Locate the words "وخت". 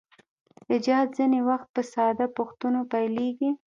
1.49-1.67